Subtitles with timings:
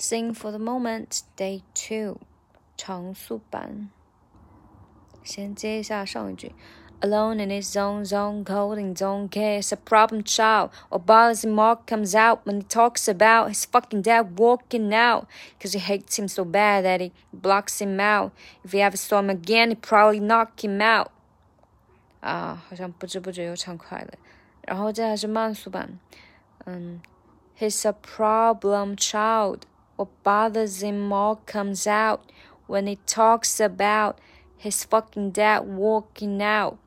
[0.00, 2.18] Sing for the moment, day two，
[2.76, 3.90] 常速版。
[5.22, 6.54] 先接一下上一句。
[7.00, 9.60] Alone in his own zone, cold and don't care.
[9.60, 10.70] It's a problem child.
[10.88, 15.26] Or bothers him more comes out when he talks about his fucking dad walking out.
[15.60, 18.32] Cause he hates him so bad that he blocks him out.
[18.64, 21.08] If he ever saw him again, he'd probably knock him out.
[22.20, 24.14] 啊，好像不知不觉又唱快了。
[24.62, 25.98] 然后这还是慢速版。
[26.64, 27.02] 嗯，
[27.58, 29.62] He's a problem child.
[30.00, 32.20] What bothers him more comes out
[32.66, 34.18] when he talks about
[34.56, 36.78] his fucking dad walking out.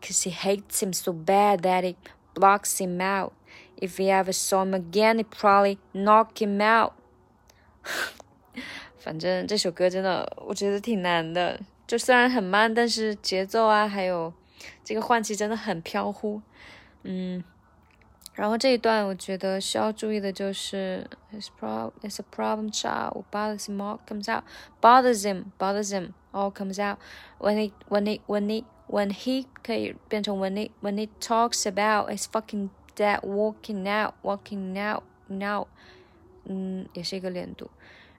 [0.00, 1.96] Cause he hates him so bad that he
[2.34, 3.32] blocks him out.
[3.76, 6.92] If he ever saw him again, he'd probably knock him out.
[8.98, 11.60] 反正这首歌真的，我觉得挺难的。
[11.86, 14.32] 就虽然很慢，但是节奏啊，还有
[14.82, 16.42] 这个换气真的很飘忽。
[17.04, 17.44] 嗯，
[18.40, 24.44] 然后这一段我觉得需要注意的就是，his problem is a problem child bothers him all comes out
[24.82, 26.98] bothers him bothers him all comes out
[27.38, 32.10] when he when he when he when he 可以变成 when he when he talks about
[32.10, 35.66] his fucking dad walking out walking out now，
[36.44, 37.70] 嗯，也是一个连读。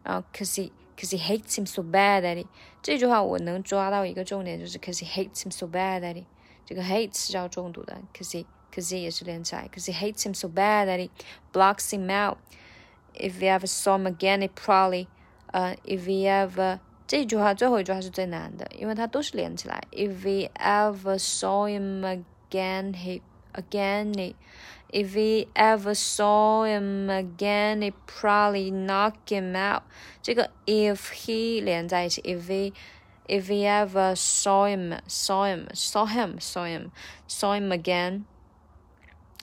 [0.04, 2.48] 然后 cause he cause he hates him so bad that he
[2.82, 6.26] 这句话我能抓到一个重点，就是 cause he hates him so bad that he
[6.66, 11.10] 这个 hate 是要重读的，cause he cause he 也是连起来，cause he hates him so bad that he
[11.52, 15.08] blocks him out。If he ever saw him again, he probably
[15.48, 19.82] 呃、uh,，if he ever 这句话最后一句话是最难的，因为它都是连起来。
[19.92, 23.22] If he ever saw him again, he
[23.54, 24.36] again he.
[24.90, 29.84] If he ever saw him again, he probably knock him out.
[30.22, 32.74] 这个 if he 连在一起，if he
[33.28, 36.92] if he ever saw him saw him saw him saw him
[37.28, 38.24] saw him again，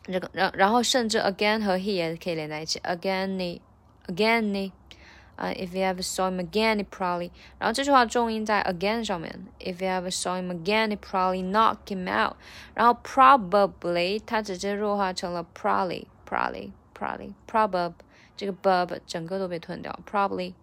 [0.08, 3.60] 这个然然后甚至 again 和 he 也可以连在一起，again he
[4.06, 9.46] again he。uh, if you ever saw him again, he probably，然后这句话重音在 again 上面。
[9.58, 12.36] If you ever saw him again, he probably knock him out。
[12.74, 17.94] 然后 probably 它直接弱化成了 probably，probably，probably，prob
[18.36, 20.54] 这个 bub 整个都被吞掉，probably，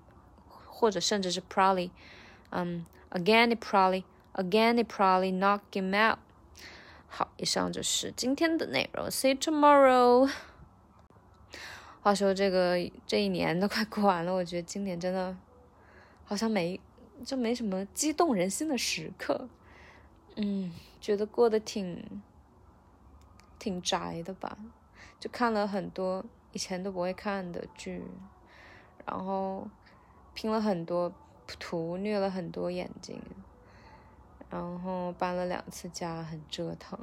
[0.48, 1.90] 或者甚至是 probably，
[2.52, 6.20] 嗯，again he probably，again he probably knock him out。
[7.17, 9.09] 好，以上就是今天的内容。
[9.09, 10.31] See tomorrow。
[12.03, 15.35] 话说这个这一年都快过完了，我觉得今年真的
[16.27, 16.79] 好像没
[17.25, 19.49] 就没什么激动人心的时刻，
[20.35, 22.23] 嗯，觉得过得挺
[23.59, 24.59] 挺宅的吧，
[25.19, 26.23] 就看了很多
[26.53, 28.03] 以前都不会看的剧，
[29.07, 29.67] 然后
[30.35, 31.11] 拼了很多
[31.47, 33.19] 图，虐了很多眼睛，
[34.51, 36.99] 然后搬了两次家，很折腾，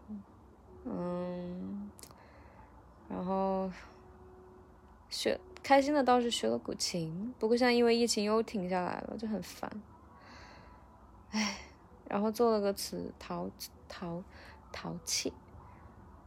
[0.86, 1.90] 嗯，
[3.08, 3.72] 然后。
[5.10, 9.72] 学开心的倒是学了古琴，不过现在因为疫情又停下来了，就很烦。
[11.30, 11.60] 唉，
[12.10, 13.48] 然后做了个瓷陶
[13.88, 14.24] 陶
[14.72, 15.32] 陶器，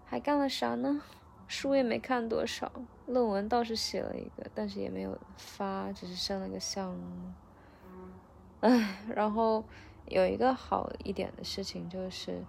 [0.04, 1.02] 还干了啥呢？
[1.48, 2.70] 书也没看多少，
[3.06, 7.32] 论文倒是写了一个，但是也没有发，只是申了个项目。
[8.60, 9.64] 唉，然后
[10.08, 12.42] 有一个好一点的事情就是，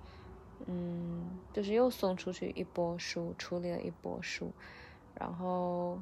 [0.66, 4.51] 嗯，就是又送出去一波书，处理了一波书，
[5.16, 6.00] 然后。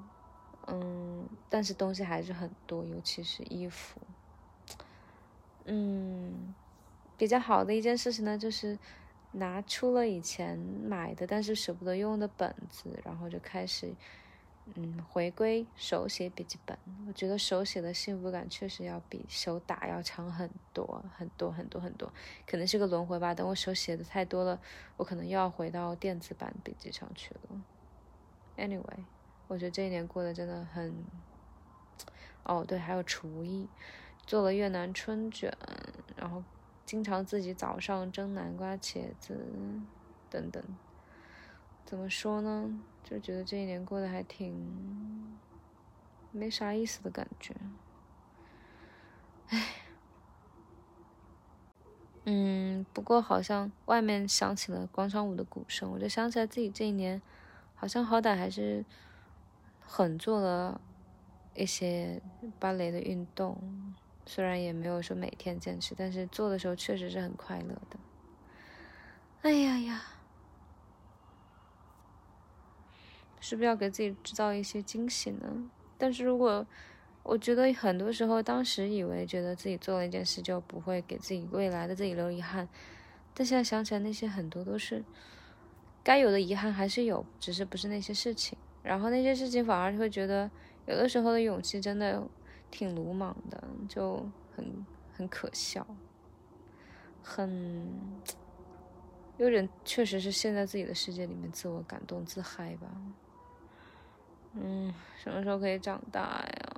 [0.67, 4.01] 嗯，但是东西还是很多，尤其是衣服。
[5.65, 6.55] 嗯，
[7.15, 8.75] 比较好的一件事情呢，就是
[9.33, 13.93] 拿出了以前买的但是舍不得用的本子，然后就开始
[14.73, 16.77] 嗯回归手写笔记本。
[17.07, 22.11] 我觉得手写的幸福感确实要比手打要强很多很多很多很多，
[22.47, 23.33] 可能是个轮回吧。
[23.33, 24.59] 等我手写的太多了，
[24.97, 27.61] 我可能又要回到电子版笔记上去了。
[28.57, 29.05] Anyway。
[29.47, 30.91] 我觉得这一年过得真的很，
[32.41, 33.69] 哦对，还有厨艺，
[34.25, 35.55] 做了越南春卷，
[36.15, 36.43] 然后
[36.83, 39.37] 经常自己早上蒸南瓜、茄子
[40.31, 40.63] 等等。
[41.85, 42.79] 怎么说呢？
[43.03, 45.37] 就觉得这一年过得还挺
[46.31, 47.55] 没啥意思的感觉。
[49.47, 49.75] 唉，
[52.25, 57.21] 嗯，不过好像外面响起了广场舞的鼓声，我就想起来自己这一年
[57.75, 58.83] 好像好歹还是。
[59.87, 60.81] 很做了
[61.53, 62.19] 一些
[62.59, 63.55] 芭蕾的运动，
[64.25, 67.99] 虽然也没有说每天坚持，但是做的时候确实是很快乐的。
[69.43, 70.01] 哎呀呀，
[73.47, 75.69] 是不是要给自己制造一些惊喜呢？
[75.99, 76.65] 但是如果
[77.21, 82.67] 我觉得很多时候当时以为觉得自己做了一件事就不会给自己未来的自己留遗憾
[83.35, 85.03] 但现在想起来那些很多都是
[86.03, 88.57] 该有的遗憾还是有只是不是那些事情。
[88.81, 90.49] 然后那些事情反而会觉得
[90.87, 92.27] 有的时候的勇气真的
[92.71, 95.85] 挺鲁莽的就很很可笑
[97.21, 97.87] 很
[99.37, 102.89] 有点确实是陷在自己的世界里面自我感动自嗨吧。
[104.55, 106.74] 嗯什么时候可以长大呀？